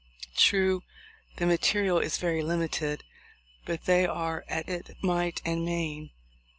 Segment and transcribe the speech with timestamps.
[0.35, 0.81] True,
[1.37, 3.03] the material is very limited,
[3.67, 6.09] but they are at it might and main.